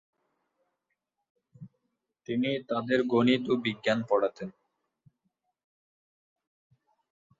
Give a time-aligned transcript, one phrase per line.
[2.27, 4.49] তিনি তাদের গণিত ও বিজ্ঞান পড়াতেন।